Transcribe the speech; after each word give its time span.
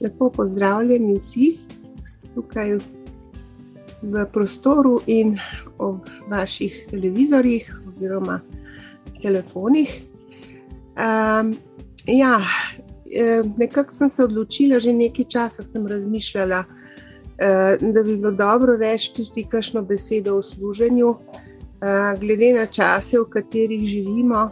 lepo 0.00 0.30
pozdravljeni 0.30 1.14
vsi 1.18 1.56
tukaj 2.34 2.78
v 4.02 4.24
prostoru 4.32 5.00
in 5.06 5.38
ob 5.78 6.04
vaših 6.28 6.86
televizorjih 6.90 7.80
oziroma 7.88 8.40
telefonih. 9.22 10.02
Um, 10.96 11.56
ja, 12.06 12.40
nekako 13.56 13.94
sem 13.94 14.10
se 14.10 14.24
odločila, 14.24 14.78
že 14.78 14.92
nekaj 14.92 15.24
časa 15.24 15.64
sem 15.64 15.86
razmišljala, 15.86 16.64
da 17.80 18.02
bi 18.02 18.16
bilo 18.16 18.30
dobro 18.30 18.76
reči 18.76 19.12
tudi 19.16 19.44
kakšno 19.44 19.82
besedo 19.82 20.38
o 20.38 20.42
služenju, 20.42 21.14
glede 22.20 22.52
na 22.52 22.66
čase, 22.66 23.18
v 23.20 23.28
katerih 23.30 23.88
živimo, 23.88 24.50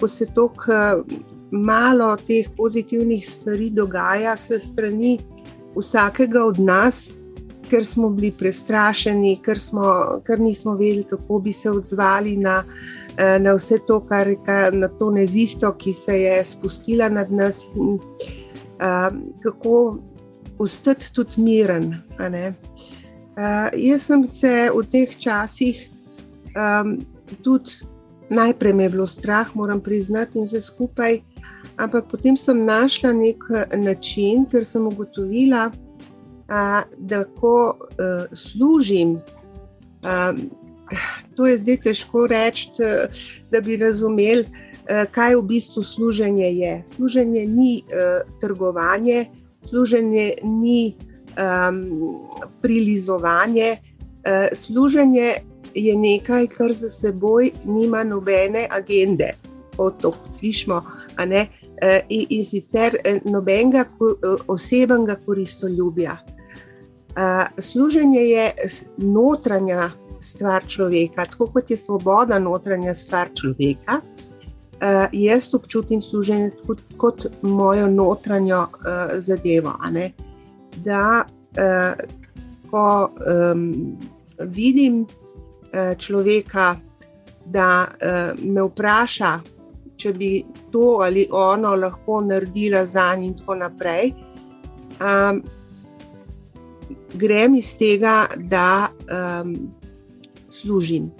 ko 0.00 0.08
se 0.08 0.26
toliko 0.34 1.02
malo 1.50 2.16
teh 2.16 2.48
pozitivnih 2.56 3.30
stvari 3.30 3.70
dogaja 3.70 4.36
se 4.36 4.60
strani 4.60 5.18
vsakega 5.76 6.44
od 6.44 6.58
nas, 6.58 7.10
ker 7.70 7.86
smo 7.86 8.10
bili 8.10 8.30
prestrašeni, 8.38 9.40
ker, 9.44 9.58
smo, 9.58 10.20
ker 10.26 10.40
nismo 10.40 10.76
vedeli, 10.76 11.04
kako 11.10 11.38
bi 11.38 11.52
se 11.52 11.70
odzvali 11.70 12.36
na, 12.36 12.62
eh, 13.16 13.38
na 13.38 13.54
vse 13.54 13.78
to, 13.86 14.00
kar 14.06 14.28
je 14.28 14.70
na 14.72 14.88
to 14.88 15.10
nevihto, 15.10 15.72
ki 15.72 15.92
se 15.92 16.20
je 16.20 16.44
spustila 16.44 17.08
nad 17.08 17.32
nas. 17.32 17.64
In, 17.74 17.98
um, 18.76 19.34
kako 19.42 19.98
ostati 20.58 21.12
tudi 21.12 21.42
miren. 21.42 21.94
Uh, 22.18 23.68
jaz 23.72 24.02
sem 24.02 24.28
se 24.28 24.70
v 24.72 24.84
teh 24.92 25.18
časih 25.18 25.90
um, 26.56 26.96
tudi 27.44 27.70
najprej 28.30 28.72
me 28.72 28.82
je 28.82 28.90
bilo 28.90 29.06
strah, 29.06 29.54
moram 29.54 29.80
priznati, 29.80 30.38
in 30.38 30.46
vse 30.46 30.60
skupaj. 30.60 31.20
Ampak 31.76 32.08
potem 32.08 32.36
sem 32.36 32.64
našla 32.64 33.12
nek 33.12 33.42
eh, 33.52 33.76
način, 33.76 34.46
ker 34.48 34.64
sem 34.64 34.86
ugotovila, 34.86 35.70
a, 36.48 36.82
da 36.98 37.24
ko 37.24 37.74
a, 37.74 37.76
eh, 38.00 38.36
služim. 38.36 39.18
A, 40.02 40.32
to 41.36 41.46
je 41.46 41.58
zdaj 41.58 41.76
težko 41.84 42.26
reči, 42.30 42.70
da 43.50 43.60
bi 43.60 43.76
razumeli, 43.76 44.46
a, 44.88 45.04
kaj 45.10 45.36
v 45.36 45.42
bistvu 45.42 45.82
služenje 45.84 46.46
je. 46.46 46.72
Služenje 46.94 47.46
ni 47.46 47.82
a, 47.90 48.22
trgovanje, 48.40 49.26
služenje 49.68 50.32
ni 50.42 50.94
a, 51.36 51.72
prilizovanje, 52.62 53.76
a, 54.24 54.48
služenje 54.54 55.34
je 55.76 55.96
nekaj, 55.96 56.46
kar 56.46 56.72
za 56.72 56.88
seboj 56.90 57.50
nima 57.64 58.04
nobene 58.04 58.64
agende. 58.70 59.34
Kot 59.76 60.00
to 60.00 60.14
slišimo, 60.38 60.80
e, 61.18 61.46
in, 62.08 62.26
in 62.30 62.44
sicer 62.44 62.96
e, 63.04 63.20
nobenega 63.24 63.84
e, 63.84 64.34
osebnega 64.46 65.16
koristoljubja. 65.26 66.16
Služenje 67.58 68.20
je 68.20 68.50
notranja 68.96 69.90
stvar 70.20 70.66
človeka, 70.66 71.24
tako 71.24 71.46
kot 71.46 71.70
je 71.70 71.76
svoboda 71.76 72.38
notranja 72.38 72.94
stvar 72.94 73.30
človeka. 73.34 74.00
E, 74.80 75.08
jaz 75.12 75.54
občutim 75.54 76.02
služenje 76.02 76.50
kot, 76.66 76.80
kot 76.96 77.26
mojo 77.42 77.86
notranjo 77.86 78.66
e, 78.66 79.20
zadevo. 79.20 79.72
Da, 80.84 81.24
e, 81.56 81.94
ko 82.70 83.10
e, 83.10 83.54
vidim 84.44 85.06
e, 85.72 85.94
človeka, 85.98 86.76
da 87.44 87.86
e, 88.00 88.32
me 88.42 88.62
vpraša, 88.62 89.40
če 89.96 90.12
bi 90.12 90.30
to 90.72 90.98
ali 91.04 91.26
ono 91.32 91.74
lahko 91.74 92.20
naredila 92.20 92.84
za 92.86 93.14
njim, 93.16 93.32
in 93.32 93.38
tako 93.38 93.54
naprej. 93.54 94.12
Um, 95.00 95.42
grem 97.14 97.54
iz 97.54 97.76
tega, 97.76 98.26
da 98.36 98.88
um, 99.08 99.54
služim. 100.50 101.10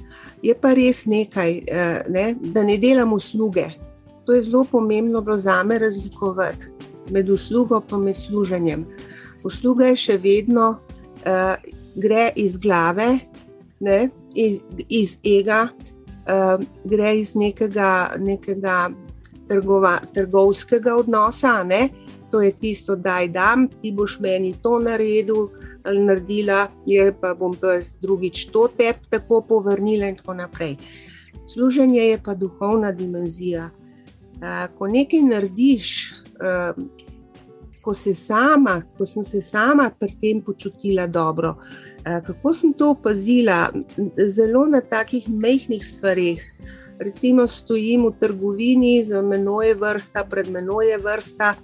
Je 0.42 0.54
pa 0.54 0.74
res 0.74 1.04
nekaj, 1.06 1.58
uh, 1.58 2.12
ne, 2.12 2.34
da 2.40 2.62
ne 2.64 2.78
delam 2.78 3.12
usluge. 3.12 3.70
To 4.26 4.32
je 4.32 4.42
zelo 4.42 4.64
pomembno 4.64 5.24
za 5.38 5.62
me 5.64 5.78
razlikovati 5.78 6.66
med 7.10 7.30
uslugo 7.30 7.82
in 7.92 8.02
med 8.02 8.16
služenjem. 8.16 8.84
Usluga 9.44 9.86
je 9.86 9.96
še 9.96 10.18
vedno, 10.18 10.76
uh, 11.26 11.54
gre 11.94 12.32
iz 12.36 12.58
glave, 12.58 13.18
ne, 13.80 14.08
iz, 14.34 14.58
iz 14.88 15.18
ega, 15.24 15.68
gre 16.84 17.12
iz 17.20 17.34
nekega, 17.34 18.16
nekega 18.18 18.90
trgova, 19.48 19.98
trgovskega 20.14 20.96
odnosa. 20.96 21.62
Ne? 21.64 21.88
To 22.30 22.42
je 22.42 22.52
tisto, 22.52 22.96
da 22.96 23.18
je 23.18 23.28
dam, 23.28 23.68
ti 23.68 23.92
boš 23.92 24.18
meni 24.20 24.54
to 24.62 24.78
naredil 24.78 25.48
ali 25.86 26.00
naredila, 26.02 26.66
je 26.86 27.12
pa 27.20 27.34
bom 27.34 27.52
pa 27.54 27.78
drugič 28.02 28.48
to 28.50 28.66
tebi 28.68 29.06
tako 29.10 29.40
povrnila 29.48 30.08
in 30.10 30.16
tako 30.16 30.34
naprej. 30.34 30.76
Služenje 31.52 32.00
je 32.02 32.18
pa 32.24 32.34
duhovna 32.34 32.90
dimenzija. 32.92 33.70
Ko 34.78 34.88
nekaj 34.90 35.22
narediš, 35.22 35.92
ko, 37.82 37.94
sama, 37.94 38.82
ko 38.98 39.06
sem 39.06 39.24
se 39.24 39.40
sama 39.42 39.90
pri 39.98 40.10
tem 40.20 40.40
počutila 40.42 41.06
dobro, 41.06 41.54
kako 42.06 42.54
sem 42.54 42.72
to 42.72 42.90
opazila? 42.90 43.72
Zelo 44.28 44.66
na 44.66 44.80
takih 44.80 45.28
mehkih 45.28 45.86
stvareh. 45.86 46.42
Recimo, 46.98 47.48
stojim 47.48 48.06
v 48.06 48.12
trgovini, 48.20 49.04
za 49.04 49.22
menoj 49.22 49.68
je 49.68 49.74
vrsta, 49.74 50.24
pred 50.24 50.48
menoj 50.48 50.86
je 50.90 50.98
vrsta, 50.98 51.54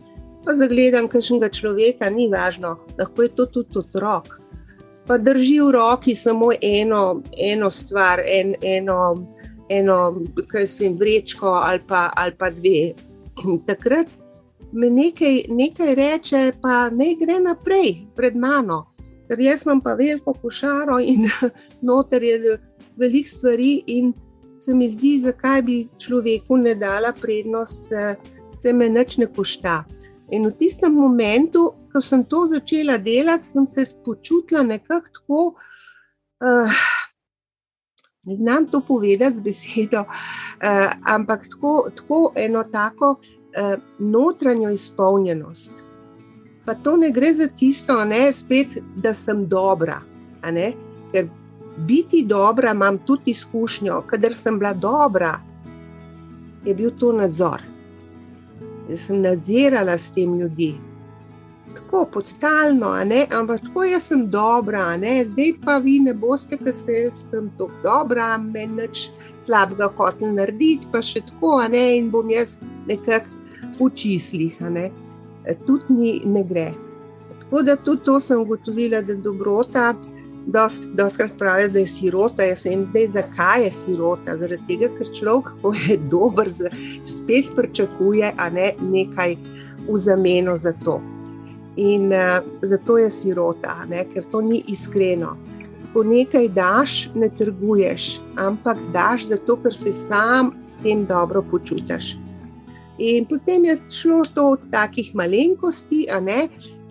pa 0.44 0.54
zagledam 0.54 1.08
kakšnega 1.08 1.48
človeka, 1.48 2.10
ni 2.10 2.28
važno, 2.28 2.76
lahko 2.98 3.22
je 3.22 3.28
to 3.28 3.46
tudi 3.46 3.78
otrok. 3.78 4.40
Pa 5.06 5.18
drži 5.18 5.60
v 5.60 5.70
roki 5.72 6.14
samo 6.14 6.52
eno, 6.60 7.22
eno 7.38 7.70
stvar, 7.70 8.20
en, 8.26 8.54
eno, 8.62 9.24
eno 9.68 10.20
kaj 10.52 10.66
se 10.66 10.84
jim 10.84 10.98
vrečko 11.00 11.48
ali 11.48 11.80
pa, 11.88 12.10
ali 12.16 12.36
pa 12.38 12.50
dve. 12.50 12.92
Takrat 13.66 14.06
me 14.72 14.90
nekaj, 14.90 15.46
nekaj 15.48 15.94
reče, 15.94 16.52
pa 16.60 16.90
ne 16.90 17.14
gre 17.16 17.40
naprej 17.40 18.02
pred 18.16 18.36
mano 18.36 18.91
ker 19.32 19.40
jaz 19.40 19.62
imam 19.64 19.80
pa 19.80 19.94
veliko 19.96 20.34
košaro 20.42 20.98
in 21.00 21.24
noter 21.88 22.22
je 22.22 22.58
veliko 22.96 23.28
stvari, 23.28 23.82
in 23.86 24.12
se 24.60 24.74
mi 24.74 24.90
zdi, 24.90 25.18
zakaj 25.24 25.62
bi 25.62 25.76
človeku 25.98 26.56
ne 26.56 26.74
dala 26.74 27.12
prednost, 27.12 27.88
se 28.62 28.72
me 28.72 28.88
nič 28.88 29.16
ne 29.18 29.26
košta. 29.26 29.84
In 30.32 30.44
v 30.46 30.52
tistem 30.58 30.92
momentu, 30.94 31.70
ko 31.92 32.00
sem 32.00 32.24
to 32.24 32.44
začela 32.46 32.98
delati, 32.98 33.44
sem 33.44 33.66
se 33.66 33.86
počutila 34.04 34.62
nekako 34.62 35.08
tako. 35.16 35.42
Uh, 36.42 36.82
ne 38.26 38.36
znam 38.36 38.66
to 38.66 38.80
povedati 38.80 39.36
z 39.36 39.40
besedo, 39.40 40.04
uh, 40.04 40.92
ampak 41.04 41.48
tako, 41.48 41.90
tako 41.96 42.32
eno 42.36 42.64
tako 42.64 43.16
uh, 43.16 43.80
notranjo 43.98 44.70
izpolnjenost 44.70 45.91
pa 46.64 46.74
to 46.74 46.96
ne 46.96 47.10
gre 47.10 47.34
za 47.34 47.46
tisto, 47.48 48.04
ne, 48.04 48.32
spet, 48.32 48.78
da 48.96 49.14
sem 49.14 49.46
dobra. 49.48 50.00
Ker 51.12 51.26
biti 51.86 52.24
dobra, 52.26 52.70
imam 52.70 52.98
tudi 52.98 53.30
izkušnjo, 53.30 54.02
kadar 54.06 54.34
sem 54.34 54.58
bila 54.58 54.72
dobra, 54.72 55.40
je 56.64 56.74
bil 56.74 56.90
to 56.98 57.12
nadzor. 57.12 57.62
Jaz 58.90 59.06
sem 59.06 59.22
nadzirala 59.22 59.98
s 59.98 60.10
tem 60.14 60.34
ljudi. 60.38 60.74
Tako 61.74 62.04
podtalno, 62.12 62.90
ampak 63.38 63.60
tako 63.60 63.84
jaz 63.84 64.02
sem 64.10 64.26
dobra, 64.30 64.98
zdaj 65.24 65.52
pa 65.64 65.78
vi 65.78 65.98
ne 66.00 66.14
boste, 66.14 66.58
ker 66.58 66.74
ste 66.74 66.92
jaz 67.04 67.22
tam 67.30 67.50
tako 67.58 67.72
dobra, 67.82 68.38
meni 68.38 68.82
nič 68.82 69.08
slabega 69.40 69.88
hotel 69.96 70.34
narediti, 70.34 70.86
pa 70.92 71.02
še 71.02 71.20
tako, 71.20 71.62
in 71.72 72.10
bom 72.10 72.30
jaz 72.30 72.58
nekako 72.86 73.26
v 73.78 73.90
čislih. 73.94 74.56
Eh, 74.60 74.90
tudi 75.66 75.94
ni, 75.94 76.22
ne 76.24 76.44
gre. 76.44 76.72
Tako 77.40 77.62
da 77.62 77.76
tudi 77.76 78.04
to 78.04 78.20
sem 78.20 78.40
ugotovila, 78.40 79.02
da 79.02 79.12
je 79.12 79.18
dobrota. 79.18 79.94
Doskrat 80.94 81.38
pravijo, 81.38 81.68
da 81.68 81.78
je 81.78 81.86
sirota. 81.86 82.42
Jaz 82.42 82.64
sem 82.64 82.84
zdaj, 82.86 83.06
zakaj 83.06 83.64
je 83.64 83.72
sirota? 83.72 84.36
Zaradi 84.38 84.62
tega, 84.66 84.88
ker 84.98 85.10
človek, 85.14 85.52
ko 85.62 85.74
je 85.74 85.96
dober, 86.14 86.50
spet 87.06 87.52
pričakuje, 87.56 88.32
ne 88.52 88.72
nekaj 88.80 89.36
v 89.88 89.98
zameno 89.98 90.56
za 90.58 90.72
to. 90.84 91.00
In 91.76 92.12
uh, 92.12 92.42
zato 92.62 92.98
je 92.98 93.10
sirota, 93.10 93.76
ne? 93.88 94.04
ker 94.14 94.24
to 94.30 94.40
ni 94.40 94.64
iskreno. 94.68 95.36
Ko 95.92 96.02
nekaj 96.02 96.48
daš, 96.48 97.10
ne 97.14 97.28
trguješ, 97.28 98.20
ampak 98.36 98.78
daš 98.92 99.28
zato, 99.28 99.56
ker 99.56 99.76
se 99.76 99.92
sam 99.92 100.52
s 100.64 100.80
tem 100.84 101.06
dobro 101.06 101.42
počutiš. 101.50 102.16
In 102.98 103.24
potem 103.24 103.64
je 103.64 103.78
šlo 103.90 104.24
to 104.34 104.50
od 104.52 104.66
takih 104.70 105.14
malenkosti, 105.16 106.04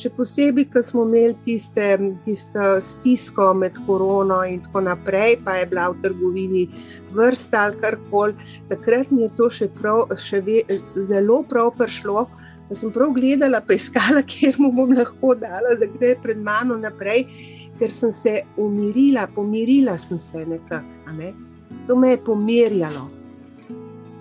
še 0.01 0.09
posebej, 0.17 0.65
ko 0.73 0.81
smo 0.83 1.05
imeli 1.05 1.35
tiste, 1.45 1.85
tisto 2.25 2.81
stisko 2.81 3.53
med 3.53 3.77
korono 3.85 4.41
in 4.49 4.63
tako 4.65 4.81
naprej, 4.81 5.37
pa 5.45 5.59
je 5.59 5.69
bila 5.69 5.91
v 5.93 6.01
trgovini 6.01 6.63
vrsta 7.13 7.67
ali 7.69 7.77
kar 7.83 7.99
koli. 8.09 8.33
Takrat 8.69 9.11
mi 9.11 9.27
je 9.27 9.31
to 9.37 9.49
še, 9.49 9.69
prav, 9.77 10.09
še 10.17 10.41
ve, 10.41 10.63
zelo 11.05 11.43
prav 11.45 11.75
prišlo, 11.77 12.25
Da 12.71 12.75
sem 12.79 12.91
prav 12.95 13.09
gledala, 13.11 13.59
pa 13.67 13.75
iskala, 13.75 14.21
kjer 14.31 14.55
mu 14.63 14.69
bom 14.71 14.93
lahko 14.95 15.33
dala, 15.35 15.73
da 15.75 15.89
gre 15.91 16.13
pred 16.23 16.39
mano 16.39 16.77
naprej, 16.79 17.25
ker 17.75 17.91
sem 17.91 18.13
se 18.15 18.37
umirila, 18.55 19.25
pomirila 19.35 19.97
sem 19.99 20.19
se 20.19 20.45
nekako. 20.47 21.15
Ne? 21.17 21.33
To 21.89 21.97
me 21.99 22.13
je 22.13 22.21
pomirjalo. 22.23 23.09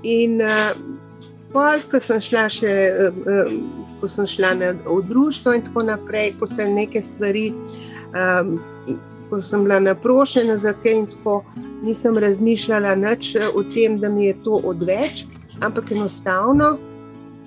In 0.03 0.43
uh, 0.43 0.75
ko 1.53 2.01
sem 2.01 2.21
šla 2.21 2.49
še. 2.53 2.75
Uh, 3.09 3.23
uh, 3.27 3.89
ko 4.01 4.09
sem 4.09 4.27
šla 4.27 4.55
na, 4.55 4.73
v 4.73 5.03
društvo 5.09 5.55
in 5.55 5.63
tako 5.63 5.83
naprej, 5.83 6.35
ko 6.41 6.49
sem 6.49 6.75
neke 6.75 7.03
stvari, 7.03 7.53
um, 8.17 8.57
ko 9.31 9.43
sem 9.43 9.65
bila 9.65 9.81
naprošena 9.81 10.57
za 10.59 10.73
kaj 10.73 10.99
in 11.03 11.07
tako, 11.11 11.43
nisem 11.85 12.19
razmišljala 12.19 12.95
nič 12.97 13.35
o 13.55 13.63
tem, 13.75 13.99
da 14.01 14.09
mi 14.09 14.31
je 14.31 14.39
to 14.45 14.61
odveč, 14.65 15.25
ampak 15.61 15.93
enostavno, 15.93 16.79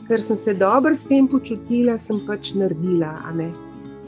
ker 0.07 0.21
sem 0.21 0.37
se 0.37 0.53
dobro 0.53 0.95
s 0.95 1.09
tem 1.09 1.27
počutila, 1.27 1.97
sem 1.97 2.21
pač 2.27 2.53
naredila. 2.53 3.17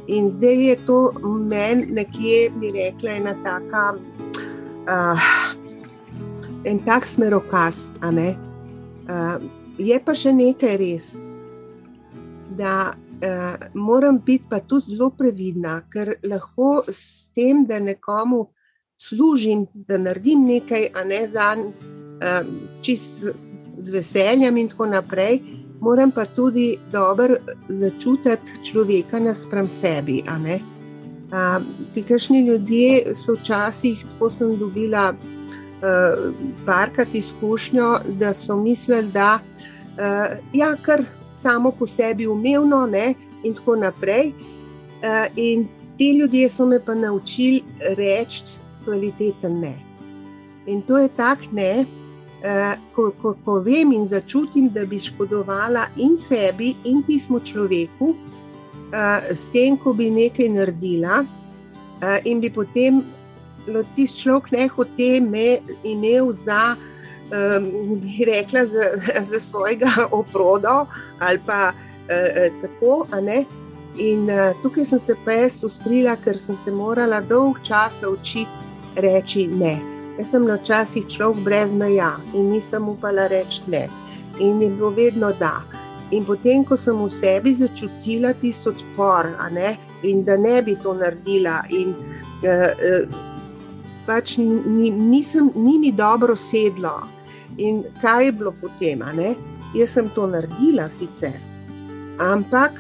In 0.08 0.30
zdaj 0.30 0.66
je 0.70 0.80
to 0.86 1.00
meni 1.24 1.90
nekje, 1.98 2.50
bi 2.62 2.72
rekla, 2.78 3.18
ena 3.22 3.36
taka. 3.44 3.96
Uh, 4.86 5.30
En 6.66 6.80
tak 6.82 7.06
smerokaz. 7.06 7.92
Uh, 8.02 9.38
je 9.78 10.00
pa 10.06 10.16
še 10.16 10.34
nekaj 10.34 10.78
res 10.78 11.16
da 12.56 12.94
uh, 12.94 13.68
moram 13.74 14.22
biti 14.26 14.46
pa 14.50 14.60
tudi 14.60 14.96
zelo 14.96 15.10
previdna, 15.10 15.82
ker 15.94 16.16
lahko 16.24 16.84
s 16.92 17.30
tem, 17.36 17.66
da 17.66 17.80
nekomu 17.80 18.48
služim, 18.98 19.66
da 19.74 19.98
naredim 19.98 20.46
nekaj, 20.48 20.90
a 20.96 21.04
ne 21.04 21.28
za 21.28 21.52
en, 21.54 21.68
uh, 21.68 22.40
čist 22.82 23.26
z 23.78 23.92
veseljem 23.92 24.58
in 24.58 24.70
tako 24.72 24.86
naprej. 24.86 25.42
Moram 25.82 26.12
pa 26.12 26.26
tudi 26.26 26.78
dobro 26.92 27.36
začutiti 27.70 28.64
človeka 28.64 29.20
nasprem 29.20 29.68
sebi. 29.68 30.24
Uh, 30.24 31.62
Kajšni 32.08 32.46
ljudje 32.48 33.16
so 33.16 33.36
včasih, 33.36 34.06
tako 34.14 34.30
sem 34.30 34.56
dobila 34.58 35.14
uh, 35.82 36.34
parkrat 36.66 37.16
izkušnjo, 37.16 38.00
da 38.20 38.34
so 38.34 38.58
mislili, 38.58 39.12
da 39.12 39.40
uh, 39.40 40.38
ja, 40.54 40.76
kar 40.82 41.04
samo 41.36 41.72
po 41.72 41.88
sebi 41.88 42.28
umevno, 42.28 42.86
ne, 42.86 43.14
in 43.44 43.54
tako 43.54 43.76
naprej. 43.76 44.28
Uh, 44.28 45.26
in 45.36 45.68
ti 45.98 46.18
ljudje 46.18 46.50
so 46.50 46.66
me 46.66 46.80
pa 46.86 46.96
naučili 46.96 47.64
reči 47.98 48.44
kvaliteten 48.86 49.60
ne. 49.60 49.76
In 50.66 50.82
to 50.82 50.98
je 50.98 51.10
tak 51.10 51.40
ne, 51.52 51.86
uh, 51.86 52.74
ko, 52.96 53.12
ko, 53.22 53.36
ko 53.46 53.60
vem 53.60 53.92
in 53.92 54.08
začutim, 54.08 54.70
da 54.70 54.86
bi 54.86 55.00
škodovala 55.00 55.88
in 55.96 56.18
sebi, 56.18 56.76
in 56.84 57.04
tismu 57.04 57.40
človeku, 57.40 58.16
uh, 58.16 59.32
s 59.32 59.50
tem, 59.50 59.78
ko 59.78 59.94
bi 59.94 60.12
nekaj 60.12 60.50
naredila, 60.50 61.26
in 62.24 62.42
bi 62.44 62.50
potem 62.52 63.00
tisti 63.96 64.22
človek 64.26 64.52
ne 64.52 64.68
hotel 64.68 65.22
me 65.22 65.60
imel 65.84 66.34
za 66.34 66.76
um, 67.32 68.00
bi 68.00 68.26
rekla, 68.26 68.66
za, 68.66 68.84
za 69.32 69.40
svojega 69.40 69.92
oprodo 70.12 70.86
ali 71.20 71.40
pa 71.46 71.72
uh, 71.74 72.62
tako. 72.62 73.06
In 73.98 74.30
uh, 74.30 74.62
tukaj 74.62 74.86
sem 74.86 75.00
se 75.00 75.16
pa 75.26 75.32
jaz 75.32 75.64
ustrila, 75.64 76.18
ker 76.20 76.40
sem 76.40 76.56
se 76.56 76.72
morala 76.72 77.22
dolg 77.22 77.62
časa 77.64 78.10
učiti 78.10 78.52
reči 78.96 79.48
ne. 79.48 79.80
Jaz 80.20 80.32
sem 80.32 80.44
na 80.44 80.58
časih 80.58 81.08
človek 81.08 81.44
brez 81.44 81.74
meja 81.74 82.18
in 82.34 82.50
nisem 82.52 82.90
upala 82.90 83.28
reči 83.28 83.64
ne. 83.68 83.88
In 84.40 84.62
je 84.62 84.70
bilo 84.70 84.90
vedno 84.90 85.32
da. 85.40 85.64
In 86.12 86.26
potem, 86.26 86.66
ko 86.68 86.78
sem 86.78 87.00
v 87.00 87.08
sebi 87.10 87.56
začutila 87.56 88.34
tisto 88.34 88.70
odpor, 88.70 89.32
in 90.04 90.24
da 90.24 90.38
ne 90.38 90.62
bi 90.62 90.76
to 90.76 90.94
naredila, 90.94 91.64
in 91.70 91.96
uh, 92.44 92.76
uh, 92.76 93.35
pač 94.06 94.38
ni, 94.38 94.92
nisem, 94.92 95.52
ni 95.56 95.78
mi 95.80 95.92
dobro 95.92 96.36
sedlo. 96.36 97.04
In 97.58 97.84
kaj 98.02 98.26
je 98.26 98.32
bilo 98.32 98.54
potem? 98.62 99.04
Jaz 99.76 99.90
sem 99.90 100.10
to 100.16 100.28
naredila, 100.28 100.88
sicer. 100.90 101.40
Ampak 102.20 102.72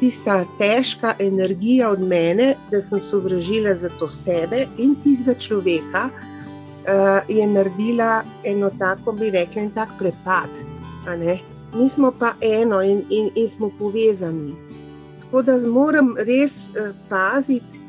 tista 0.00 0.44
težka 0.58 1.14
energija 1.18 1.90
od 1.90 2.00
mene, 2.00 2.54
da 2.70 2.82
sem 2.82 3.00
sovražila 3.00 3.74
za 3.76 3.88
to 3.98 4.10
sebe 4.10 4.66
in 4.78 4.94
tistega 5.04 5.34
človeka, 5.38 6.08
uh, 6.10 7.20
je 7.28 7.46
naredila 7.46 8.22
eno 8.44 8.70
tako, 8.78 9.12
bi 9.12 9.30
rekla, 9.30 9.62
en 9.62 9.70
tak 9.70 9.88
prepad. 9.98 10.50
Mi 11.74 11.88
smo 11.88 12.10
pa 12.10 12.32
eno 12.40 12.82
in, 12.82 13.04
in, 13.10 13.30
in 13.34 13.48
smo 13.48 13.70
povezani. 13.78 14.54
Tako 15.20 15.42
da 15.42 15.56
moram 15.56 16.14
res 16.18 16.68
uh, 16.68 16.94
paziti 17.08 17.79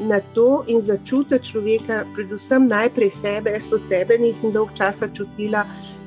na 0.00 0.20
to 0.34 0.64
in 0.66 0.80
začutiti 0.82 1.44
človeka, 1.44 2.04
predvsem 2.14 2.68
najprej 2.68 3.10
sebe. 3.10 3.50
Jaz 3.50 3.72
od 3.72 3.82
sebe 3.88 4.18
nisem 4.18 4.52
dolgo 4.52 4.72
časa 4.74 5.08
čutila, 5.08 5.64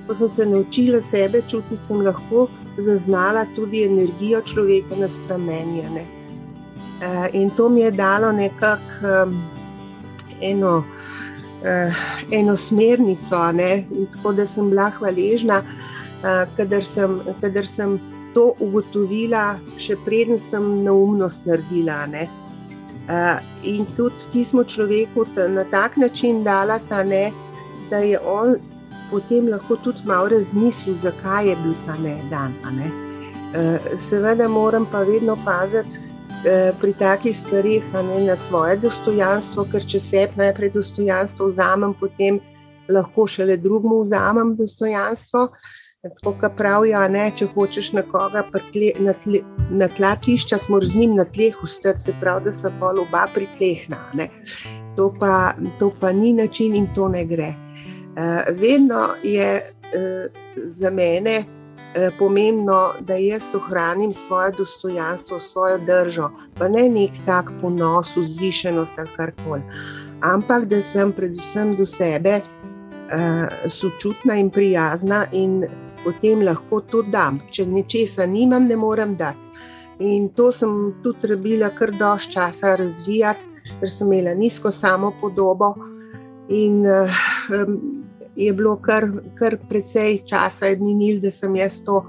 ko 0.07 0.15
sem 0.15 0.29
se 0.29 0.45
naučila 0.45 1.01
sebe 1.01 1.41
čutiti, 1.47 1.85
sem 1.85 2.01
lahko 2.01 2.47
zaznala 2.77 3.45
tudi 3.55 3.83
energijo 3.83 4.41
človeka 4.41 4.95
na 4.97 5.09
spremenjene. 5.09 6.05
In 7.33 7.49
to 7.49 7.69
mi 7.69 7.81
je 7.81 7.91
dalo 7.91 8.31
nekako 8.31 9.29
eno, 10.41 10.83
eno 12.31 12.57
smernico, 12.57 13.51
ne? 13.51 13.85
tako 14.13 14.33
da 14.33 14.47
sem 14.47 14.69
bila 14.69 14.89
hvaležna, 14.89 15.61
kadar 16.57 16.83
sem, 16.83 17.19
kadar 17.41 17.67
sem 17.67 17.99
to 18.33 18.53
ugotovila, 18.59 19.59
še 19.77 19.95
preden 20.05 20.39
sem 20.39 20.63
neumnost 20.83 21.45
naredila. 21.45 22.05
Ne? 22.09 22.25
Uh, 22.25 22.42
in 23.63 23.85
tudi 23.97 24.15
ti 24.31 24.45
smo 24.45 24.63
človeku 24.63 25.25
na 25.49 25.63
tak 25.63 25.97
način 25.97 26.43
dala 26.43 26.79
ta 26.89 27.03
ne, 27.03 27.31
da 27.89 27.97
je 27.97 28.19
on 28.19 28.55
potem 29.11 29.49
lahko 29.49 29.75
tudi 29.75 29.99
malo 30.05 30.29
razmislil, 30.29 30.95
zakaj 30.97 31.49
je 31.49 31.55
bil 31.63 31.73
ta 31.85 31.97
ne 31.97 32.17
dan. 32.29 32.53
Ne. 32.77 32.89
Seveda 33.99 34.47
moram 34.47 34.87
pa 34.91 35.03
vedno 35.03 35.37
paziti 35.45 35.99
pri 36.79 36.93
takih 36.93 37.37
stvarih 37.37 37.83
ne, 37.93 38.21
na 38.25 38.35
svoje 38.35 38.77
dostojanstvo, 38.77 39.67
ker 39.71 39.85
če 39.85 39.99
se 39.99 40.27
najprej 40.35 40.71
dostojanstvo 40.73 41.51
vzamem, 41.51 41.93
potem 41.99 42.39
lahko 42.89 43.27
šele 43.27 43.57
drugmu 43.57 44.01
vzamem 44.03 44.55
dostojanstvo. 44.55 45.43
Uh, 45.43 45.82
Tako 46.03 46.33
kot 46.39 46.51
pravijo, 46.57 46.99
ne, 47.07 47.29
če 47.31 47.45
hočeš 47.53 47.93
nekoga 47.95 48.41
tle, 48.51 48.89
na, 48.99 49.13
tle, 49.15 49.39
na 49.71 49.87
tla 49.87 50.09
tiščati, 50.19 50.67
moraš 50.67 50.89
z 50.91 50.99
njim 50.99 51.13
na 51.15 51.23
tleh 51.23 51.61
ustati, 51.63 52.03
se 52.03 52.15
pravi, 52.19 52.49
da 52.49 52.51
se 52.53 52.71
pa 52.79 52.89
oba 52.91 53.21
pritlehna. 53.31 54.27
To 54.97 55.05
to 55.79 55.91
pa 56.01 56.11
ni 56.11 56.33
način 56.33 56.75
in 56.75 56.89
to 56.95 57.07
ne 57.07 57.23
gre. 57.25 57.53
Uh, 57.53 58.51
vedno 58.59 59.05
je 59.23 59.61
uh, 59.63 60.41
za 60.55 60.91
mene 60.91 61.37
uh, 61.39 62.11
pomembno, 62.19 62.81
da 62.99 63.15
jaz 63.15 63.47
ohranim 63.55 64.11
svoje 64.13 64.51
dostojanstvo, 64.57 65.39
svojo 65.39 65.77
držo, 65.87 66.29
pa 66.59 66.67
ne 66.67 66.83
nek 66.89 67.15
tak 67.25 67.53
ponos, 67.61 68.11
vzvišenost 68.15 68.99
ali 68.99 69.15
karkoli. 69.15 69.61
Ampak 70.21 70.65
da 70.65 70.81
sem 70.83 71.15
predvsem 71.15 71.77
do 71.79 71.87
sebe 71.87 72.41
uh, 72.43 73.71
sočutna 73.71 74.35
in 74.35 74.51
prijazna 74.51 75.25
in 75.31 75.63
potem 76.03 76.43
lahko 76.45 76.81
to 76.91 77.01
dam. 77.11 77.39
Če 77.51 77.65
nečesa 77.69 78.25
nimam, 78.29 78.67
ne 78.67 78.75
morem 78.75 79.15
dati. 79.19 79.51
In 80.03 80.29
to 80.35 80.51
sem 80.51 80.93
tudi 81.03 81.21
trebila 81.21 81.69
kar 81.69 81.91
dož 81.91 82.27
časa 82.33 82.75
razvijati, 82.79 83.45
ker 83.79 83.91
sem 83.91 84.11
imela 84.11 84.33
nizko 84.35 84.71
samo 84.71 85.13
podobo. 85.21 85.73
In 86.49 86.83
uh, 86.85 87.09
je 88.35 88.53
bilo 88.53 88.75
kar, 88.81 89.07
kar 89.39 89.57
precej 89.69 90.23
časa, 90.27 90.73
da 90.75 90.83
minil, 90.83 91.21
da 91.21 91.31
sem 91.31 91.55
jaz 91.55 91.81
to. 91.85 92.03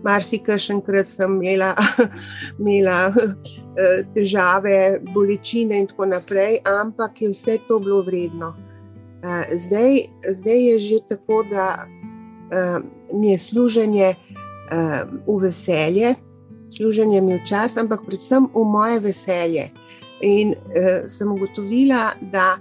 Marsikajkrat 0.00 1.08
sem 1.08 1.34
imela, 1.42 1.74
imela 2.60 3.10
uh, 3.12 3.98
težave, 4.14 5.00
bolečine 5.12 5.76
in 5.82 5.90
tako 5.90 6.06
naprej, 6.08 6.62
ampak 6.64 7.20
je 7.20 7.34
vse 7.34 7.58
to 7.68 7.76
bilo 7.80 8.00
vredno. 8.06 8.54
Uh, 9.20 9.44
zdaj, 9.52 10.06
zdaj 10.38 10.64
je 10.68 10.78
že 10.86 11.02
tako, 11.08 11.42
da 11.50 11.66
mi 13.12 13.30
je 13.30 13.38
služenje 13.38 14.14
uh, 14.14 15.08
v 15.26 15.38
veselje, 15.42 16.14
služenje 16.76 17.20
mi 17.20 17.32
je 17.32 17.38
v 17.38 17.46
čas, 17.46 17.76
ampak 17.76 18.04
predvsem 18.06 18.48
v 18.54 18.64
moje 18.64 19.00
veselje. 19.00 19.70
In 20.20 20.54
uh, 20.54 21.08
sem 21.08 21.32
ugotovila, 21.32 22.12
da 22.32 22.56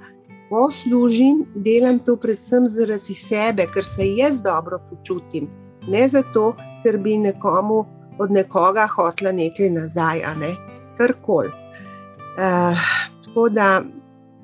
ko 0.50 0.72
služim, 0.72 1.46
delam 1.56 2.00
to 2.00 2.18
predvsem 2.18 2.70
zaradi 2.70 3.14
sebe, 3.14 3.68
ker 3.74 3.86
se 3.86 4.08
jaz 4.18 4.42
dobro 4.42 4.80
počutim, 4.90 5.50
ne 5.88 6.08
zato, 6.10 6.56
ker 6.84 6.98
bi 6.98 7.18
nekomu 7.18 7.86
od 8.20 8.32
nekoga 8.32 8.88
hotla 8.88 9.32
nekaj 9.32 9.70
nazaj, 9.70 10.24
ne 10.40 10.56
karkoli. 10.98 11.52
Uh, 12.40 12.78
tako 13.26 13.50
da 13.50 13.82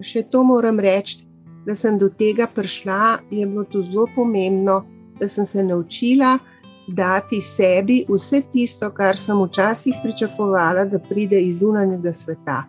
še 0.03 0.25
to 0.31 0.43
moram 0.43 0.79
reči, 0.79 1.25
da 1.65 1.75
sem 1.75 1.97
do 1.97 2.09
tega 2.09 2.47
prišla, 2.47 3.17
je 3.31 3.45
bilo 3.47 3.63
to 3.71 3.81
zelo 3.81 4.05
pomembno 4.15 4.83
da 5.19 5.29
sem 5.29 5.45
se 5.45 5.63
naučila 5.63 6.38
dati 6.88 7.41
sebi 7.41 8.05
vse 8.10 8.41
tisto, 8.51 8.89
kar 8.89 9.17
sem 9.17 9.41
včasih 9.43 9.95
pričakovala, 10.03 10.86
da 10.86 11.00
pride 11.00 11.41
iz 11.41 11.60
zunanjega 11.60 12.13
sveta, 12.13 12.63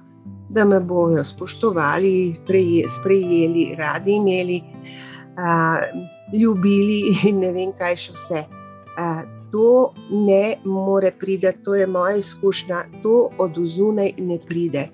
da 0.49 0.65
me 0.65 0.81
bodo 0.81 1.25
spoštovali, 1.25 2.37
sprejeli, 3.01 3.75
radi 3.79 4.13
imeli, 4.13 4.61
a, 5.37 5.79
ljubili 6.33 7.19
in 7.29 7.39
ne 7.39 7.53
vem, 7.53 7.73
kaj 7.79 7.97
še 7.97 8.13
vse. 8.13 8.45
A, 8.97 9.23
to 9.53 9.93
ne 10.11 10.57
more 10.65 11.11
priti, 11.11 11.53
to 11.65 11.75
je 11.75 11.87
moja 11.87 12.17
izkušnja, 12.17 12.85
to 13.03 13.29
od 13.39 13.53
zunaj 13.77 14.13
ne 14.19 14.39
pride. 14.49 14.89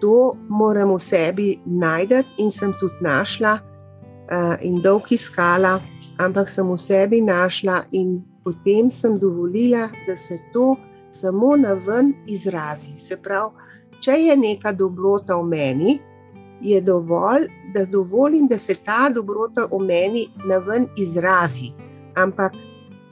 To 0.00 0.34
moram 0.48 0.94
v 0.94 1.00
sebi 1.00 1.48
najti 1.66 2.24
in 2.38 2.50
sem 2.50 2.72
tudi 2.80 2.98
našla, 3.00 3.58
uh, 4.32 4.56
in 4.60 4.80
dolg 4.82 5.12
iskala, 5.12 5.78
ampak 6.18 6.50
sem 6.50 6.66
v 6.68 6.78
sebi 6.78 7.20
našla, 7.22 7.84
in 7.92 8.22
potem 8.44 8.90
sem 8.90 9.18
dovolila, 9.18 9.88
da 10.06 10.16
se 10.16 10.38
to 10.52 10.76
samo 11.10 11.56
na 11.56 11.74
ven 11.74 12.14
izrazi. 12.26 12.98
Se 12.98 13.16
pravi, 13.16 13.52
če 14.00 14.18
je 14.18 14.36
neka 14.36 14.72
dobrota 14.72 15.36
v 15.36 15.46
meni, 15.48 16.00
je 16.62 16.80
dovolj, 16.80 17.48
da 17.74 17.84
dovolim, 17.84 18.46
da 18.46 18.58
se 18.58 18.74
ta 18.74 19.08
dobrota 19.08 19.66
v 19.70 19.78
meni 19.82 20.26
na 20.46 20.58
ven 20.58 20.86
izrazi. 20.96 21.72
Ampak 22.16 22.52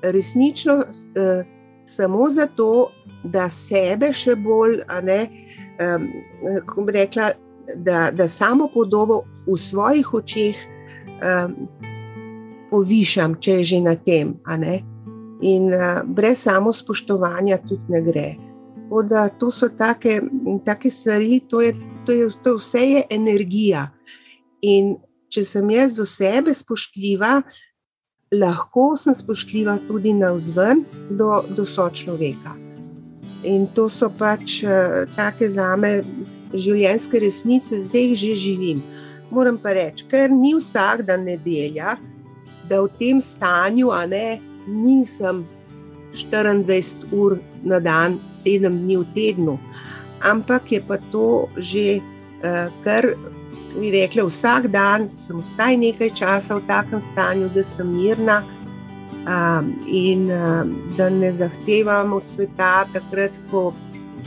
resnično 0.02 0.74
uh, 0.74 1.46
samo 1.86 2.30
zato, 2.30 2.90
da 3.24 3.48
sebe 3.52 4.12
še 4.16 4.34
bolj, 4.40 4.80
ne, 5.04 5.20
um, 5.76 6.06
kako 6.66 6.84
bi 6.88 6.92
rekla, 6.92 7.30
da, 7.76 8.08
da 8.10 8.28
samo 8.28 8.68
podobo 8.74 9.22
v 9.46 9.58
svojih 9.58 10.14
očeh 10.14 10.56
um, 11.20 11.68
povišam, 12.70 13.36
če 13.40 13.60
je 13.60 13.64
že 13.64 13.80
na 13.84 13.94
tem. 13.96 14.34
In 15.42 15.72
uh, 15.72 16.02
brez 16.04 16.44
samo 16.44 16.72
spoštovanja 16.72 17.60
tudi 17.66 17.86
ne 17.88 18.02
gre. 18.02 18.28
Da, 18.90 19.28
to 19.28 19.52
so 19.54 19.68
take, 19.68 20.20
take 20.66 20.90
stvari, 20.90 21.40
to 21.48 21.60
je, 21.60 21.74
to 22.06 22.12
je, 22.12 22.30
to 22.42 22.56
vse 22.58 22.80
je 22.80 23.02
energija. 23.10 23.90
In 24.62 24.96
če 25.30 25.44
sem 25.46 25.70
jaz 25.70 25.94
do 25.94 26.06
sebe 26.06 26.54
spoštljiva, 26.54 27.42
lahko 28.34 28.96
sem 28.98 29.14
spoštljiva 29.14 29.78
tudi 29.86 30.12
na 30.14 30.32
vzven 30.34 30.82
do, 31.10 31.38
do 31.54 31.66
sočloveka. 31.66 32.56
In 33.46 33.70
to 33.74 33.86
so 33.88 34.10
pač 34.10 34.60
uh, 34.66 35.06
take 35.16 35.48
za 35.48 35.70
me 35.78 36.00
življenjske 36.50 37.22
resnice, 37.22 37.78
zdaj 37.86 38.10
jih 38.10 38.18
že 38.18 38.34
živim. 38.36 38.82
Moram 39.30 39.58
pa 39.62 39.72
reči, 39.76 40.06
ker 40.10 40.32
ni 40.34 40.56
vsak 40.58 41.04
dan 41.06 41.22
nedelja, 41.28 41.94
da 42.70 42.80
v 42.82 42.88
tem 42.98 43.20
stanju, 43.20 43.90
ne 44.08 44.38
nisem 44.66 45.42
24 46.14 47.10
ur 47.12 47.38
na 47.62 47.80
dan, 47.80 48.18
7 48.34 48.70
dni 48.70 48.96
v 49.02 49.06
tednu, 49.14 49.58
ampak 50.22 50.72
je 50.72 50.80
pa 50.80 50.98
to 51.10 51.48
že 51.58 51.98
uh, 51.98 52.70
kar 52.84 53.14
mi 53.74 53.90
rekli, 53.90 54.22
vsak 54.22 54.70
dan 54.70 55.10
sem 55.10 55.38
vsaj 55.38 55.76
nekaj 55.76 56.10
časa 56.14 56.58
v 56.58 56.66
takem 56.66 57.00
stanju, 57.00 57.50
da 57.54 57.62
sem 57.64 57.86
mirna 57.86 58.42
um, 59.26 59.74
in 59.86 60.30
um, 60.30 60.74
da 60.96 61.10
ne 61.10 61.32
zahtevam 61.32 62.12
od 62.12 62.26
sveta, 62.26 62.86
takrat, 62.92 63.30
ko 63.50 63.72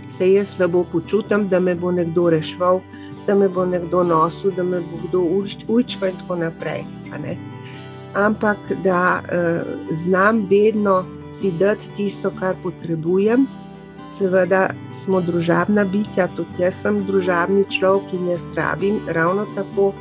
se 0.10 0.34
jaz 0.34 0.56
slabo 0.56 0.84
počutim, 0.92 1.48
da 1.50 1.60
me 1.60 1.76
bo 1.76 1.92
nekdo 1.92 2.30
reševal, 2.30 2.82
da 3.28 3.36
me 3.36 3.50
bo 3.50 3.66
nekdo 3.66 4.04
nosil, 4.04 4.52
da 4.52 4.64
me 4.64 4.80
bo 4.80 5.08
kdo 5.08 5.20
učil 5.20 5.80
in 5.80 6.18
tako 6.20 6.36
naprej. 6.36 6.84
Ampak 8.14 8.58
da 8.84 9.22
uh, 9.22 9.62
znam 9.98 10.48
vedno 10.50 11.06
si 11.32 11.52
dati 11.52 11.88
tisto, 11.98 12.32
kar 12.40 12.56
potrebujem. 12.64 13.48
Seveda 14.14 14.68
smo 14.92 15.22
družabna 15.22 15.86
bitja, 15.90 16.28
tudi 16.36 16.62
jaz 16.62 16.84
sem 16.84 17.00
družabni 17.08 17.66
človek 17.74 18.14
in 18.14 18.28
jaz 18.30 18.46
rabim 18.54 19.00
ravno 19.10 19.48
tako 19.56 19.94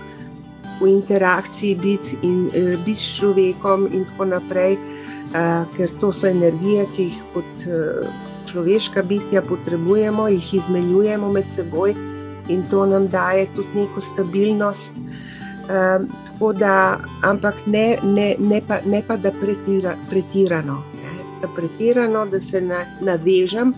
v 0.81 0.91
interakciji 0.91 1.75
biti 1.81 2.19
in 2.23 2.51
uh, 2.51 2.77
biti 2.85 3.01
s 3.01 3.17
človekom 3.17 3.89
in 3.93 4.05
tako 4.11 4.29
naprej, 4.35 4.77
uh, 4.77 5.65
ker 5.77 5.97
to 6.01 6.13
so 6.13 6.29
energije, 6.29 6.87
ki 6.97 7.09
jih 7.09 7.25
kot 7.33 7.67
uh, 7.67 8.05
človeška 8.53 9.03
bitja 9.09 9.41
potrebujemo, 9.43 10.29
jih 10.29 10.55
izmenjujemo 10.61 11.33
med 11.33 11.49
seboj 11.49 11.97
in 12.53 12.67
to 12.69 12.85
nam 12.87 13.09
daje 13.09 13.49
tudi 13.57 13.87
neko 13.87 14.05
stabilnost. 14.05 15.01
Uh, 15.01 15.32
da, 16.59 17.01
ampak 17.23 17.55
ne, 17.67 17.99
ne, 18.03 18.37
ne, 18.39 18.61
pa, 18.67 18.81
ne 18.87 19.03
pa 19.07 19.17
da 19.17 19.31
pretira, 19.31 19.97
pretirano. 20.11 20.83
Ne, 21.03 21.25
da 21.43 21.49
pretirano, 21.57 22.27
da 22.27 22.41
se 22.41 22.61
na, 22.61 22.85
navežem 23.01 23.75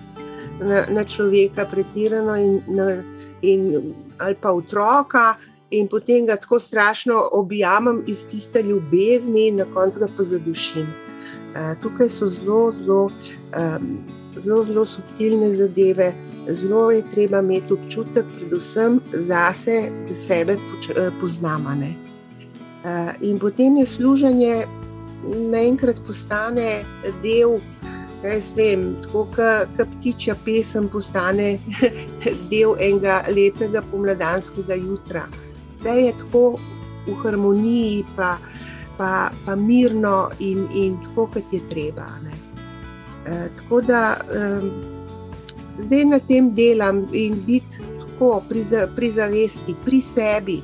na, 0.60 0.86
na 0.88 1.04
človeka, 1.04 1.64
pretirano 1.64 2.36
in, 2.36 2.62
na, 2.66 3.02
in, 3.42 3.94
ali 4.18 4.34
pa 4.34 4.52
otroka, 4.52 5.36
in 5.70 5.88
potem 5.88 6.26
ga 6.26 6.36
tako 6.36 6.60
strašno 6.60 7.20
objamem 7.32 8.02
iz 8.06 8.26
tiste 8.26 8.62
ljubezni, 8.62 9.48
in 9.48 9.56
na 9.56 9.64
koncu 9.74 10.00
ga 10.00 10.08
pa 10.16 10.22
zadušim. 10.24 10.86
Uh, 11.54 11.74
tukaj 11.82 12.08
so 12.10 12.30
zelo, 12.30 12.72
zelo, 12.72 13.10
um, 13.56 13.98
zelo, 14.40 14.64
zelo 14.64 14.86
subtilne 14.86 15.54
zadeve, 15.56 16.12
zelo 16.48 16.90
je 16.90 17.02
treba 17.14 17.38
imeti 17.38 17.72
občutek, 17.72 18.24
predvsem 18.36 19.00
zase, 19.12 19.90
da 20.08 20.14
sebe 20.14 20.56
poznamo. 21.20 21.70
Uh, 21.70 23.12
in 23.20 23.38
potem 23.38 23.76
je 23.76 23.86
služenje 23.86 24.66
naenkrat 25.50 25.96
postane 26.06 26.84
del 27.22 27.58
kaj 28.24 28.40
s 28.40 28.54
tem, 28.56 28.84
tako 29.04 29.26
kot 29.36 29.88
ptičja 29.98 30.34
pesem 30.44 30.88
postane 30.88 31.58
del 32.50 32.76
enega 32.80 33.22
lepega 33.28 33.82
pomladanskega 33.90 34.78
jutra. 34.80 35.26
Vse 35.74 35.96
je 36.06 36.12
tako 36.22 36.44
v 37.06 37.16
harmoniji, 37.20 38.04
pa, 38.16 38.36
pa, 38.96 39.30
pa 39.44 39.56
mirno 39.56 40.30
in, 40.40 40.64
in 40.72 40.96
tako, 41.04 41.26
kot 41.36 41.52
je 41.52 41.60
treba. 41.68 42.08
E, 43.26 43.48
tako 43.58 43.80
da 43.80 44.02
um, 44.24 44.70
zdaj 45.78 46.04
na 46.04 46.18
tem 46.18 46.54
delam 46.54 47.06
in 47.12 47.34
biti 47.46 47.82
tako 48.14 48.42
pri, 48.48 48.64
pri 48.96 49.10
zavesti, 49.10 49.74
pri 49.84 50.00
sebi 50.00 50.62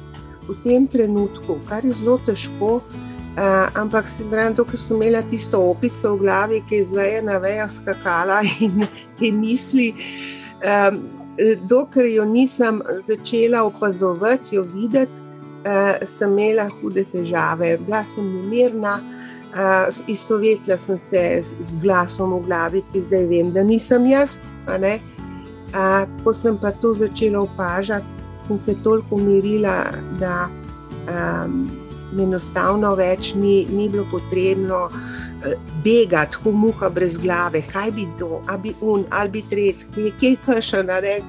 v 0.49 0.57
tem 0.64 0.87
trenutku, 0.87 1.61
kar 1.69 1.85
je 1.85 1.95
zelo 1.95 2.19
težko. 2.26 2.81
Uh, 3.31 3.71
ampak 3.79 4.09
se 4.11 4.25
pravi, 4.26 4.57
to, 4.59 4.64
ker 4.67 4.79
sem 4.79 4.99
imela 4.99 5.23
tisto 5.23 5.61
opico 5.62 6.17
v 6.17 6.19
glavi, 6.19 6.59
ki 6.67 6.81
je 6.81 6.87
zdaj 6.90 7.12
na 7.23 7.38
vejo 7.38 7.69
skakala 7.71 8.40
in 8.67 8.83
te 9.19 9.31
misli. 9.31 9.95
Um, 10.61 10.99
dokler 11.71 12.11
jo 12.11 12.25
nisem 12.26 12.83
začela 13.07 13.62
opazovati, 13.64 14.59
jo 14.59 14.67
videti, 14.67 15.23
uh, 15.62 16.02
sem 16.11 16.35
imela 16.35 16.67
hude 16.81 17.07
težave. 17.12 17.76
Bila 17.87 18.02
sem 18.05 18.26
nemirna, 18.35 18.99
uh, 19.55 20.02
istovetila 20.11 20.79
sem 20.79 20.99
se 20.99 21.23
z 21.47 21.81
glasom 21.83 22.35
v 22.35 22.45
glavi, 22.50 22.83
ki 22.90 23.07
zdaj 23.07 23.26
vem, 23.31 23.55
da 23.55 23.62
nisem 23.62 24.11
jaz. 24.11 24.40
Uh, 25.71 26.07
ko 26.25 26.35
sem 26.35 26.59
pa 26.59 26.73
to 26.73 26.95
začela 26.95 27.45
opažati, 27.47 28.07
sem 28.49 28.59
se 28.59 28.75
toliko 28.83 29.15
umirila, 29.15 29.85
da. 30.21 30.49
Um, 31.11 31.69
enostavno 32.19 32.95
več 32.99 33.35
ni, 33.35 33.67
ni 33.71 33.89
bilo 33.89 34.05
potrebno 34.11 34.89
eh, 34.91 35.55
begati, 35.85 36.41
kot 36.43 36.57
muha 36.57 36.91
brez 36.91 37.19
glave, 37.21 37.62
kaj 37.71 37.93
bi 37.95 38.07
to, 38.19 38.41
ali 38.47 38.61
bi 38.65 38.75
un, 38.81 39.05
ali 39.11 39.31
bi 39.37 39.43
tret, 39.50 39.87
kje 39.95 40.09
je 40.09 40.12
kje 40.19 40.35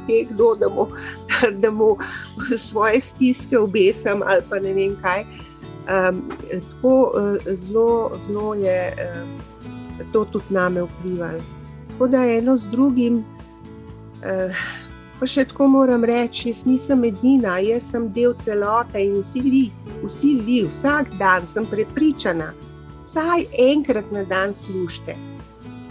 je 0.08 0.26
kdo, 0.32 0.56
da 0.56 0.70
mu, 0.70 0.88
da 1.62 1.72
mu 1.72 1.96
svoje 2.70 3.02
stiske 3.02 3.60
obesam 3.60 4.22
ali 4.26 4.44
pa 4.50 4.60
ne 4.60 4.74
vem 4.74 4.98
kaj. 5.02 5.26
Um, 5.92 6.22
tako 6.50 7.12
eh, 7.18 7.56
zelo, 7.66 8.12
zelo 8.28 8.54
je 8.54 8.94
uh, 8.94 10.06
to 10.14 10.26
tudi 10.26 10.54
name 10.54 10.82
vplivalo. 10.82 11.61
Tako 12.02 12.12
da 12.12 12.26
eno 12.26 12.58
z 12.58 12.64
drugim. 12.72 13.18
Uh, 13.18 14.56
Pa 15.20 15.28
še 15.30 15.44
tako 15.46 15.68
moram 15.70 16.02
reči, 16.02 16.48
jaz 16.50 16.64
nisem 16.66 17.04
edina, 17.06 17.60
jaz 17.62 17.92
sem 17.92 18.08
del 18.10 18.32
celote 18.42 18.98
in 18.98 19.20
vsi 19.22 19.42
vi, 19.46 19.60
vsi 20.02 20.32
vi, 20.42 20.56
vsak 20.66 21.12
dan 21.20 21.46
sem 21.46 21.68
prepričana, 21.70 22.48
vsaj 22.96 23.46
enkrat 23.68 24.10
na 24.10 24.24
dan 24.26 24.56
služite, 24.64 25.14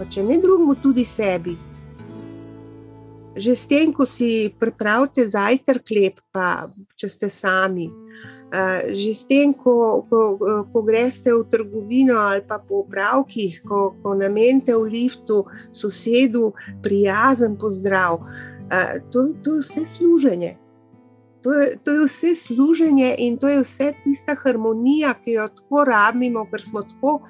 pa 0.01 0.09
če 0.11 0.25
ne 0.27 0.41
drugemu, 0.43 0.75
tudi 0.83 1.05
sebi. 1.07 1.55
Že 3.39 3.55
s 3.55 3.71
tem, 3.71 3.95
ko 3.95 4.03
si 4.03 4.51
pripravite 4.51 5.29
zajtrk 5.31 5.95
lep, 5.95 6.19
pa 6.35 6.67
če 6.99 7.07
ste 7.15 7.31
sami. 7.31 7.87
Že 8.91 9.11
s 9.15 9.23
tem, 9.31 9.55
ko, 9.55 10.03
ko, 10.11 10.35
ko 10.75 10.79
greste 10.83 11.31
v 11.31 11.47
trgovino 11.47 12.19
ali 12.19 12.43
pa 12.43 12.59
po 12.59 12.83
upravkih, 12.83 13.63
ko, 13.63 13.95
ko 14.03 14.15
namenite 14.19 14.75
v 14.75 14.91
liftu 14.91 15.47
sosedu 15.71 16.51
prijazen 16.83 17.55
pozdrav 17.55 18.19
to, 19.11 19.29
to 19.43 19.55
je 19.55 19.61
vse 19.61 19.85
služenje. 19.85 20.57
To 21.43 21.53
je, 21.53 21.79
to 21.85 21.91
je 21.91 22.07
vse 22.07 22.35
služenje 22.35 23.15
in 23.19 23.39
to 23.39 23.49
je 23.49 23.61
vse 23.61 23.93
tista 24.05 24.35
harmonija, 24.35 25.15
ki 25.15 25.33
jo 25.33 25.49
tako 25.49 25.85
rabimo, 25.85 26.45
ker 26.51 26.63
smo 26.63 26.83
tako 26.83 27.21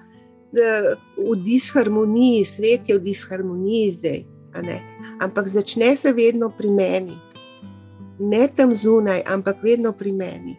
v 1.16 1.36
disharmoniji, 1.44 2.44
svet 2.44 2.88
je 2.88 2.98
v 2.98 3.02
disharmoniji 3.02 3.92
zdaj. 3.92 4.24
Ampak 5.20 5.48
začne 5.48 5.96
se 5.96 6.12
vedno 6.12 6.50
pri 6.50 6.70
meni, 6.70 7.14
ne 8.18 8.48
tam 8.56 8.76
zunaj, 8.76 9.22
ampak 9.26 9.62
vedno 9.62 9.92
pri 9.92 10.12
meni. 10.12 10.56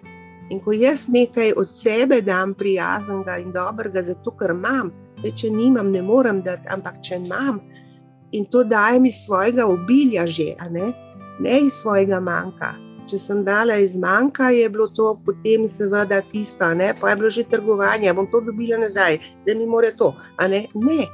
In 0.52 0.60
ko 0.60 0.76
jaz 0.76 1.08
nekaj 1.08 1.54
od 1.58 1.70
sebe 1.70 2.20
dam 2.22 2.54
prijaznega 2.54 3.38
in 3.40 3.54
dobrega, 3.56 4.04
zato 4.04 4.36
ker 4.36 4.52
imam, 4.52 4.92
Zdaj, 5.22 5.36
če 5.38 5.50
nimam, 5.54 5.92
ne 5.94 6.02
morem 6.02 6.40
dati, 6.42 6.66
ampak 6.74 6.96
če 7.06 7.20
imam 7.22 7.60
in 8.34 8.46
to 8.50 8.64
dajem 8.66 9.06
iz 9.06 9.20
svojega 9.26 9.68
obilja, 9.70 10.24
že, 10.26 10.56
ne? 10.74 10.88
ne 11.44 11.60
iz 11.68 11.76
svojega 11.82 12.18
manjka. 12.24 12.72
Če 13.12 13.20
sem 13.20 13.44
dala 13.46 13.76
iz 13.84 13.94
manjka, 13.94 14.50
je 14.56 14.70
bilo 14.72 14.88
to 14.98 15.12
potem 15.26 15.68
seveda 15.70 16.24
tisto, 16.32 16.72
ne? 16.74 16.90
pa 16.98 17.12
je 17.12 17.20
bilo 17.20 17.30
že 17.30 17.46
trgovanje, 17.54 18.14
bom 18.18 18.30
to 18.32 18.42
dobila 18.42 18.80
nazaj, 18.82 19.20
da 19.46 19.54
mi 19.54 19.68
more 19.70 19.94
to. 20.00 20.10
Ne? 20.42 20.64
ne. 20.74 21.06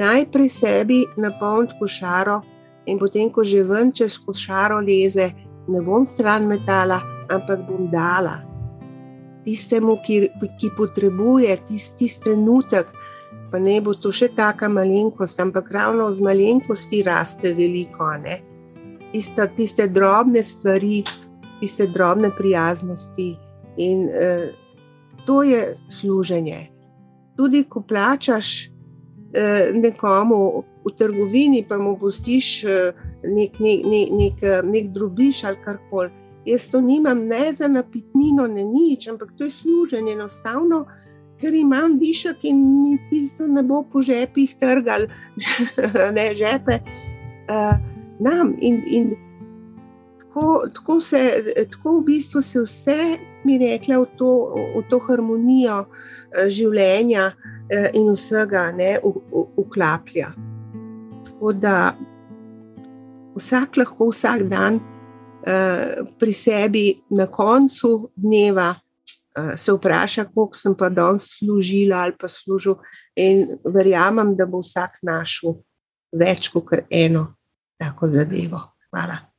Najprej 0.00 0.48
sebi 0.48 1.02
napolniti 1.20 1.76
košaro 1.82 2.40
in 2.88 3.02
potem, 3.02 3.28
ko 3.28 3.44
že 3.44 3.66
ven 3.66 3.92
čez 3.92 4.16
košaro 4.24 4.80
leze, 4.80 5.32
ne 5.68 5.84
bom 5.84 6.06
stran 6.06 6.48
metala, 6.48 7.02
ampak 7.30 7.66
bom 7.68 7.88
dala 7.90 8.50
tistemu, 9.44 9.96
ki, 10.04 10.30
ki 10.58 10.70
potrebuje 10.76 11.56
tisti 11.68 11.96
tist 11.98 12.22
trenutek, 12.24 12.90
pa 13.50 13.58
ne 13.58 13.80
bo 13.82 13.94
to 13.98 14.12
še 14.14 14.30
tako 14.36 14.70
malenkost, 14.72 15.40
ampak 15.42 15.70
ravno 15.72 16.10
z 16.14 16.22
malenkosti 16.24 17.02
raste 17.06 17.54
veliko. 17.56 18.12
Tiste, 19.10 19.46
tiste 19.56 19.88
drobne 19.90 20.42
stvari, 20.46 21.02
tiste 21.60 21.88
drobne 21.90 22.30
prijaznosti. 22.36 23.30
In 23.80 24.08
eh, 24.12 24.52
to 25.26 25.42
je 25.42 25.76
služenje. 25.90 26.68
Tudi 27.36 27.64
ko 27.64 27.82
plačaš 27.82 28.70
eh, 29.32 29.72
nekomu 29.74 30.62
v 30.84 30.94
trgovini, 30.96 31.64
pa 31.66 31.78
mu 31.80 31.96
postiš 31.98 32.64
eh, 32.64 32.92
nek, 33.24 33.58
nek, 33.58 33.86
nek, 33.86 34.08
nek, 34.14 34.36
nek 34.68 34.92
drobiš 34.94 35.44
ali 35.48 35.64
karkoli. 35.64 36.19
Jaz 36.50 36.68
to 36.70 36.80
nimam 36.80 37.26
ne 37.30 37.52
za 37.52 37.68
napitnino, 37.68 38.46
ne 38.50 38.64
nič, 38.66 39.06
ampak 39.08 39.30
to 39.38 39.46
je 39.46 39.54
služenje 39.54 40.12
enostavno, 40.12 40.84
ker 41.40 41.54
imam 41.54 41.96
višek 41.98 42.44
in 42.50 42.60
mi 42.82 42.98
tisto 43.10 43.46
ne 43.46 43.62
bo 43.62 43.82
po 43.92 44.02
žepih 44.02 44.56
trgal, 44.60 45.06
ne 46.18 46.26
žepe. 46.34 46.80
Uh, 47.50 47.78
nam 48.20 48.54
in, 48.58 48.82
in 48.86 49.14
tako, 50.18 50.68
tako, 50.74 51.00
se, 51.00 51.22
tako 51.70 51.98
v 52.00 52.04
bistvu 52.10 52.42
se 52.42 52.62
vse, 52.66 52.98
mi 53.44 53.58
rekla, 53.58 54.02
v 54.02 54.06
to, 54.18 54.30
v 54.76 54.84
to 54.90 55.00
harmonijo 55.08 55.80
uh, 55.86 56.44
življenja 56.50 57.30
uh, 57.32 57.88
in 57.94 58.12
vsega 58.12 58.68
ne, 58.76 58.96
uklaplja. 59.56 60.34
Tako 61.30 61.52
da 61.56 61.76
vsak 63.38 63.80
lahko 63.80 64.10
vsak 64.12 64.48
dan. 64.52 64.80
Eh, 65.46 66.04
pri 66.18 66.32
sebi 66.32 67.00
na 67.10 67.24
koncu 67.26 68.10
dneva 68.16 68.74
uh, 68.76 69.56
se 69.56 69.72
vpraša, 69.72 70.24
koliko 70.34 70.56
sem 70.56 70.74
pa 70.76 70.90
danes 70.92 71.38
služila 71.38 71.96
ali 71.96 72.12
pa 72.20 72.28
služil, 72.28 72.74
in 73.16 73.56
verjamem, 73.64 74.34
da 74.36 74.46
bo 74.46 74.60
vsak 74.60 74.98
našel 75.02 75.56
več 76.12 76.50
kot 76.52 76.84
eno 76.90 77.26
tako 77.80 78.10
zadevo. 78.12 78.60
Hvala. 78.90 79.29